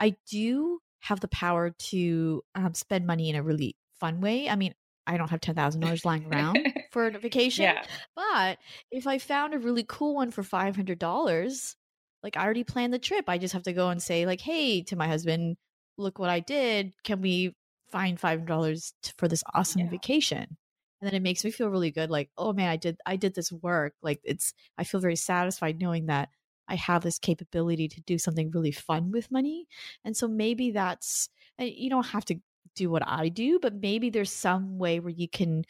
[0.00, 4.48] i do have the power to um, spend money in a really fun way.
[4.48, 4.74] I mean,
[5.06, 6.58] I don't have ten thousand dollars lying around
[6.92, 7.82] for a vacation, yeah.
[8.14, 8.58] but
[8.90, 11.76] if I found a really cool one for five hundred dollars,
[12.22, 13.24] like I already planned the trip.
[13.28, 15.56] I just have to go and say like, "Hey," to my husband,
[15.98, 16.92] "Look what I did.
[17.04, 17.54] Can we
[17.90, 19.90] find five hundred dollars for this awesome yeah.
[19.90, 20.56] vacation?"
[21.00, 22.10] And then it makes me feel really good.
[22.10, 23.94] Like, oh man, I did I did this work.
[24.02, 26.28] Like it's I feel very satisfied knowing that
[26.68, 29.66] I have this capability to do something really fun with money.
[30.04, 32.36] And so maybe that's eh, you don't have to
[32.76, 35.64] do what I do, but maybe there's some way where you can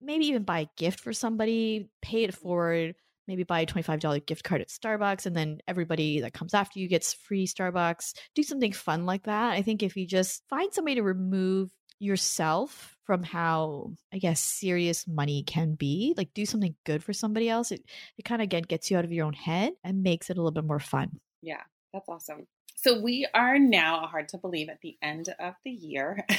[0.00, 2.42] maybe even buy a gift for somebody, pay it mm-hmm.
[2.42, 2.94] forward,
[3.26, 6.88] maybe buy a $25 gift card at Starbucks, and then everybody that comes after you
[6.88, 8.14] gets free Starbucks.
[8.34, 9.52] Do something fun like that.
[9.52, 15.06] I think if you just find somebody to remove yourself from how I guess serious
[15.06, 17.84] money can be, like do something good for somebody else, it,
[18.18, 20.40] it kind of again gets you out of your own head and makes it a
[20.40, 21.20] little bit more fun.
[21.42, 22.46] Yeah, that's awesome.
[22.76, 26.26] So we are now hard to believe at the end of the year.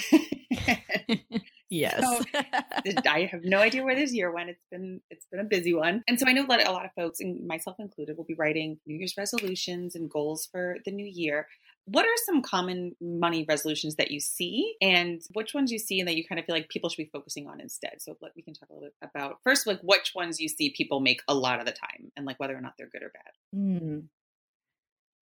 [1.70, 2.00] yes.
[2.00, 2.22] So,
[3.08, 4.50] I have no idea where this year went.
[4.50, 6.04] It's been it's been a busy one.
[6.08, 8.80] And so I know that a lot of folks, and myself included, will be writing
[8.86, 11.48] New Year's resolutions and goals for the new year.
[11.86, 16.08] What are some common money resolutions that you see, and which ones you see and
[16.08, 17.98] that you kind of feel like people should be focusing on instead?
[18.00, 20.72] So let, we can talk a little bit about first, like which ones you see
[20.72, 23.12] people make a lot of the time, and like whether or not they're good or
[23.14, 23.60] bad.
[23.60, 24.04] Mm.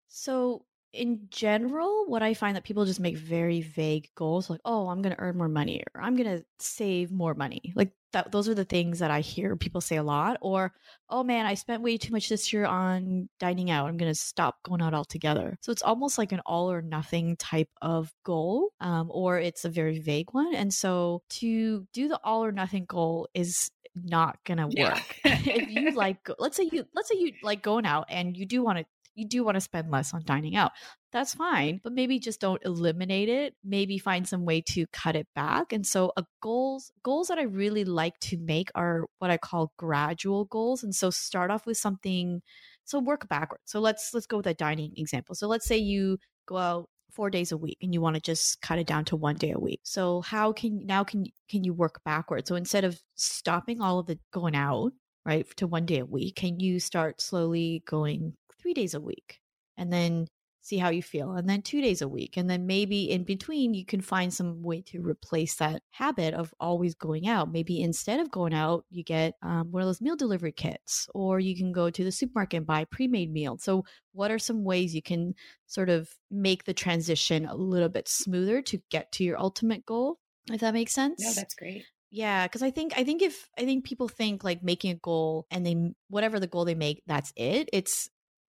[0.09, 4.89] So in general, what I find that people just make very vague goals, like, "Oh,
[4.89, 8.31] I'm going to earn more money," or "I'm going to save more money." Like that.
[8.31, 10.37] Those are the things that I hear people say a lot.
[10.41, 10.73] Or,
[11.09, 13.87] "Oh man, I spent way too much this year on dining out.
[13.87, 17.37] I'm going to stop going out altogether." So it's almost like an all or nothing
[17.37, 20.53] type of goal, um, or it's a very vague one.
[20.53, 24.73] And so to do the all or nothing goal is not gonna work.
[24.75, 25.01] Yeah.
[25.25, 28.63] if you like, let's say you, let's say you like going out and you do
[28.63, 30.71] want to you do want to spend less on dining out.
[31.11, 33.53] That's fine, but maybe just don't eliminate it.
[33.63, 35.73] Maybe find some way to cut it back.
[35.73, 39.73] And so, a goals goals that I really like to make are what I call
[39.77, 40.83] gradual goals.
[40.83, 42.41] And so, start off with something.
[42.85, 43.63] So work backwards.
[43.67, 45.35] So let's let's go with a dining example.
[45.35, 48.61] So let's say you go out four days a week and you want to just
[48.61, 51.73] cut it down to one day a week so how can now can can you
[51.73, 54.91] work backwards so instead of stopping all of the going out
[55.25, 59.39] right to one day a week can you start slowly going three days a week
[59.77, 60.27] and then
[60.63, 63.73] see how you feel and then two days a week and then maybe in between
[63.73, 67.51] you can find some way to replace that habit of always going out.
[67.51, 71.39] Maybe instead of going out you get um, one of those meal delivery kits or
[71.39, 74.93] you can go to the supermarket and buy pre-made meal so what are some ways
[74.93, 75.33] you can
[75.65, 80.19] sort of make the transition a little bit smoother to get to your ultimate goal
[80.51, 81.21] if that makes sense?
[81.23, 81.85] no that's great.
[82.11, 85.47] Yeah, because I think I think if I think people think like making a goal
[85.49, 87.69] and they whatever the goal they make, that's it.
[87.71, 88.09] It's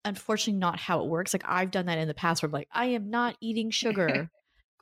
[0.09, 1.33] unfortunately not how it works.
[1.33, 4.29] Like I've done that in the past where I'm like, I am not eating sugar.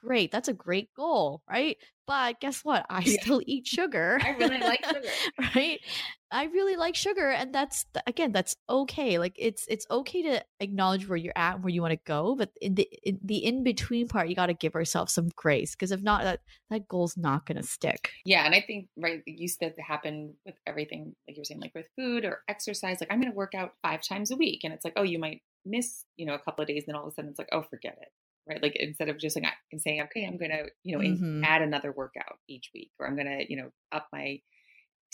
[0.07, 0.31] Great.
[0.31, 1.77] That's a great goal, right?
[2.07, 2.85] But guess what?
[2.89, 4.17] I still eat sugar.
[4.23, 5.09] I really like sugar.
[5.53, 5.81] right?
[6.31, 9.19] I really like sugar and that's again that's okay.
[9.19, 12.35] Like it's it's okay to acknowledge where you're at and where you want to go,
[12.35, 15.75] but in the in the in between part you got to give ourselves some grace
[15.75, 16.39] because if not that
[16.69, 18.11] that goal's not going to stick.
[18.25, 21.61] Yeah, and I think right you said to happen with everything like you were saying
[21.61, 24.61] like with food or exercise like I'm going to work out 5 times a week
[24.63, 26.95] and it's like oh you might miss, you know, a couple of days and then
[26.95, 28.09] all of a sudden it's like oh forget it
[28.47, 28.61] right?
[28.61, 31.43] Like instead of just like and saying, okay, I'm going to, you know, mm-hmm.
[31.43, 34.39] add another workout each week, or I'm going to, you know, up my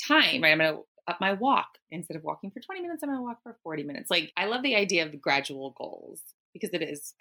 [0.08, 0.52] time, right?
[0.52, 3.24] I'm going to up my walk instead of walking for 20 minutes, I'm going to
[3.24, 4.10] walk for 40 minutes.
[4.10, 6.22] Like I love the idea of the gradual goals
[6.54, 7.14] because it is,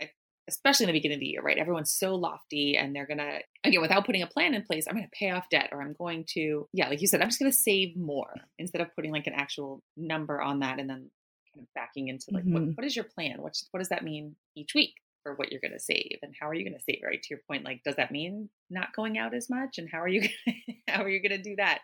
[0.48, 1.59] especially in the beginning of the year, right?
[1.59, 4.94] Everyone's so lofty and they're going to, again, without putting a plan in place, I'm
[4.94, 7.40] going to pay off debt or I'm going to, yeah, like you said, I'm just
[7.40, 11.11] going to save more instead of putting like an actual number on that and then
[11.55, 12.68] kind of backing into like, mm-hmm.
[12.68, 13.40] what, what is your plan?
[13.40, 14.94] What, what does that mean each week?
[15.22, 17.22] For what you're going to save and how are you going to save right?
[17.22, 19.78] To your point like does that mean not going out as much?
[19.78, 20.56] And how are you gonna,
[20.88, 21.80] how are you going to do that?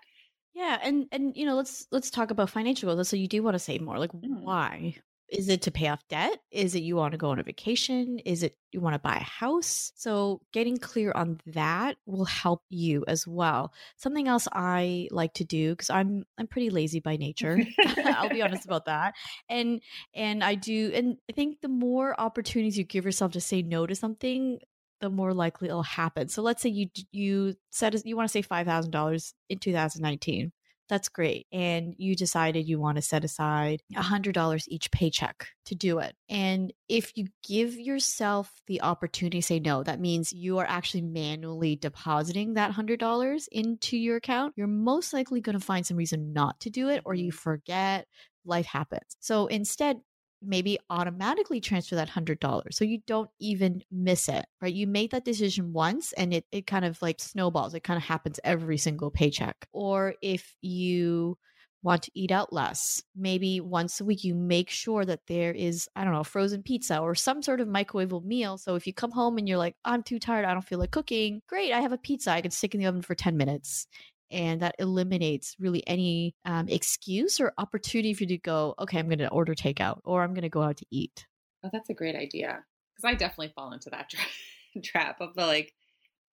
[0.54, 3.54] Yeah and and you know let's let's talk about financial goals so you do want
[3.54, 4.40] to save more like mm.
[4.40, 4.96] why
[5.28, 6.38] is it to pay off debt?
[6.50, 8.18] Is it you want to go on a vacation?
[8.20, 9.92] Is it you want to buy a house?
[9.94, 13.72] So, getting clear on that will help you as well.
[13.96, 17.58] Something else I like to do because I'm I'm pretty lazy by nature.
[18.04, 19.14] I'll be honest about that.
[19.48, 19.82] And
[20.14, 23.86] and I do and I think the more opportunities you give yourself to say no
[23.86, 24.58] to something,
[25.00, 26.28] the more likely it'll happen.
[26.28, 30.52] So let's say you you said you want to save five thousand dollars in 2019
[30.88, 31.46] that's great.
[31.52, 36.14] And you decided you want to set aside $100 each paycheck to do it.
[36.28, 41.02] And if you give yourself the opportunity to say no, that means you are actually
[41.02, 44.54] manually depositing that $100 into your account.
[44.56, 48.06] You're most likely going to find some reason not to do it or you forget
[48.44, 49.16] life happens.
[49.20, 49.98] So instead,
[50.42, 54.74] maybe automatically transfer that hundred dollars so you don't even miss it right?
[54.74, 58.04] You make that decision once and it, it kind of like snowballs it kind of
[58.04, 59.66] happens every single paycheck.
[59.72, 61.38] Or if you
[61.82, 65.88] want to eat out less maybe once a week you make sure that there is
[65.94, 69.12] i don't know frozen pizza or some sort of microwavable meal so if you come
[69.12, 71.92] home and you're like i'm too tired i don't feel like cooking great i have
[71.92, 73.86] a pizza i can stick in the oven for 10 minutes
[74.30, 79.06] and that eliminates really any um, excuse or opportunity for you to go okay i'm
[79.08, 81.26] going to order takeout or i'm going to go out to eat
[81.64, 82.64] oh that's a great idea
[82.94, 84.20] because i definitely fall into that tra-
[84.82, 85.72] trap of the like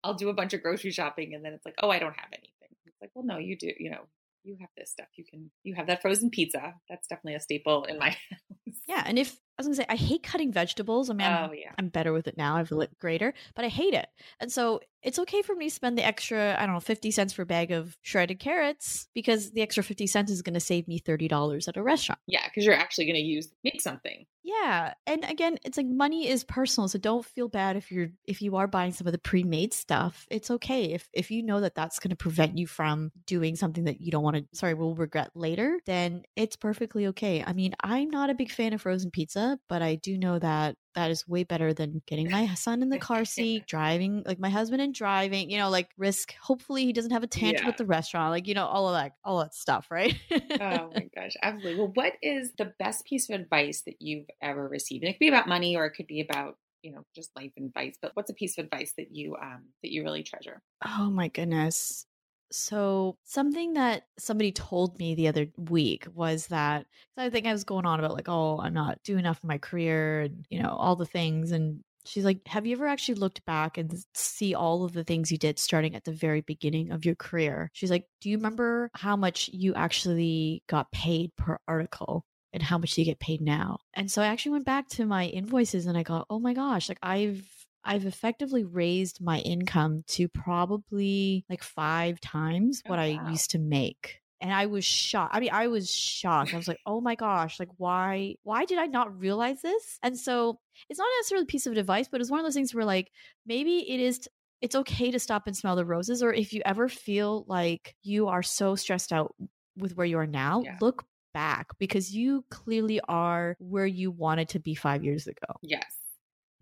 [0.06, 2.30] I'll do a bunch of grocery shopping and then it's like, oh, I don't have
[2.32, 2.70] anything.
[2.86, 3.72] It's like, well, no, you do.
[3.80, 4.02] You know,
[4.44, 5.08] you have this stuff.
[5.16, 6.76] You can you have that frozen pizza.
[6.88, 8.78] That's definitely a staple in my house.
[8.88, 11.10] Yeah, and if I was gonna say I hate cutting vegetables.
[11.10, 11.72] I mean, I'm, Oh, yeah.
[11.80, 12.56] I'm better with it now.
[12.56, 14.08] I've lit greater, but I hate it.
[14.40, 17.32] And so it's okay for me to spend the extra, I don't know, 50 cents
[17.32, 20.88] for a bag of shredded carrots because the extra 50 cents is going to save
[20.88, 22.20] me $30 at a restaurant.
[22.26, 24.26] Yeah, because you're actually going to use make something.
[24.44, 24.94] Yeah.
[25.06, 28.56] And again, it's like money is personal, so don't feel bad if you're if you
[28.58, 30.28] are buying some of the pre-made stuff.
[30.30, 33.86] It's okay if if you know that that's going to prevent you from doing something
[33.86, 37.44] that you don't want to sorry, will regret later, then it's perfectly okay.
[37.46, 40.78] I mean, I'm not a big fan of frozen pizza, but I do know that
[40.96, 44.50] that is way better than getting my son in the car seat, driving like my
[44.50, 47.70] husband and driving, you know, like risk hopefully he doesn't have a tantrum Yeah.
[47.70, 50.16] at the restaurant, like you know, all of that all that stuff, right?
[50.60, 51.76] oh my gosh, absolutely.
[51.76, 55.04] Well, what is the best piece of advice that you've ever received?
[55.04, 57.52] And it could be about money or it could be about, you know, just life
[57.58, 57.98] advice.
[58.02, 60.62] But what's a piece of advice that you um that you really treasure?
[60.86, 62.06] Oh my goodness.
[62.52, 66.86] So, something that somebody told me the other week was that
[67.18, 69.58] I think I was going on about, like, oh, I'm not doing enough in my
[69.58, 71.52] career and, you know, all the things.
[71.52, 75.32] And she's like, Have you ever actually looked back and see all of the things
[75.32, 77.70] you did starting at the very beginning of your career?
[77.74, 82.26] She's like, Do you remember how much you actually got paid per article?
[82.54, 83.80] And how much do you get paid now?
[83.94, 86.88] And so I actually went back to my invoices and I got, oh my gosh,
[86.88, 87.46] like I've
[87.86, 93.60] I've effectively raised my income to probably like five times Oh, what I used to
[93.60, 94.22] make.
[94.42, 95.34] And I was shocked.
[95.36, 96.54] I mean, I was shocked.
[96.54, 99.98] I was like, oh my gosh, like why why did I not realize this?
[100.04, 100.60] And so
[100.90, 103.12] it's not necessarily a piece of advice, but it's one of those things where like
[103.46, 104.28] maybe it is t-
[104.62, 106.22] it's okay to stop and smell the roses.
[106.22, 109.36] Or if you ever feel like you are so stressed out
[109.78, 110.78] with where you are now, Yeah.
[110.82, 115.54] look back because you clearly are where you wanted to be five years ago.
[115.62, 115.95] Yes.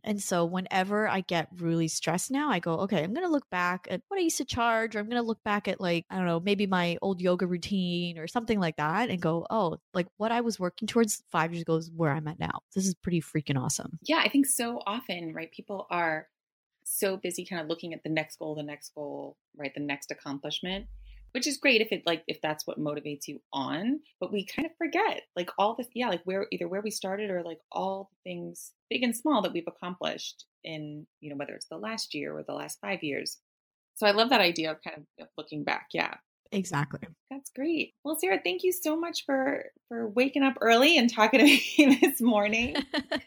[0.04, 3.50] And so whenever I get really stressed now, I go, okay, I'm going to look
[3.50, 6.06] back at what I used to charge, or I'm going to look back at like,
[6.10, 9.78] I don't know, maybe my old yoga routine or something like that and go, oh,
[9.94, 12.60] like what I was working towards five years ago is where I'm at now.
[12.76, 14.00] This is pretty freaking awesome.
[14.04, 15.52] Yeah, I think so often, right?
[15.52, 16.28] People are
[16.84, 19.72] so busy kind of looking at the next goal, the next goal, right?
[19.74, 20.88] The next accomplishment,
[21.34, 24.66] which is great if it like if that's what motivates you on, but we kind
[24.66, 28.10] of forget like all this yeah, like where either where we started or like all
[28.12, 32.14] the things big and small that we've accomplished in, you know, whether it's the last
[32.14, 33.38] year or the last 5 years.
[33.96, 35.88] So I love that idea of kind of looking back.
[35.94, 36.16] Yeah.
[36.52, 37.00] Exactly.
[37.32, 37.96] That's great.
[38.04, 41.46] Well, Sarah, thank you so much for for waking up early and talking to
[41.88, 42.76] me this morning.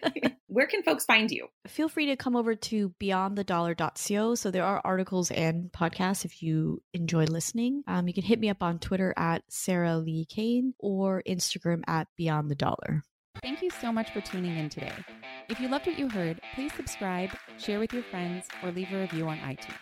[0.56, 1.48] Where can folks find you?
[1.66, 4.36] Feel free to come over to beyondthedollar.co.
[4.36, 7.84] So there are articles and podcasts if you enjoy listening.
[7.86, 12.08] Um, you can hit me up on Twitter at Sarah Li Cain or Instagram at
[12.16, 13.04] Beyond the Dollar.
[13.42, 14.92] Thank you so much for tuning in today.
[15.48, 19.00] If you loved what you heard, please subscribe, share with your friends, or leave a
[19.00, 19.78] review on iTunes.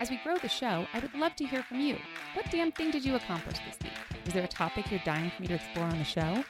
[0.00, 1.96] As we grow the show, I would love to hear from you.
[2.34, 3.92] What damn thing did you accomplish this week?
[4.26, 6.44] Is there a topic you're dying for me to explore on the show?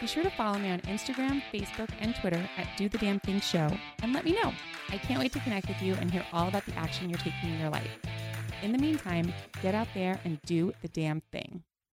[0.00, 3.40] Be sure to follow me on Instagram, Facebook, and Twitter at Do the Damn Thing
[3.40, 3.68] Show
[4.02, 4.52] and let me know.
[4.90, 7.50] I can't wait to connect with you and hear all about the action you're taking
[7.50, 7.90] in your life.
[8.62, 11.62] In the meantime, get out there and do the damn thing.